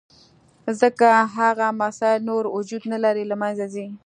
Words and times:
ځکه 0.81 1.09
هغه 1.37 1.67
مسایل 1.81 2.21
نور 2.29 2.43
وجود 2.57 2.83
نه 2.91 2.97
لري، 3.05 3.23
له 3.31 3.35
منځه 3.41 3.65
ځي. 3.73 3.87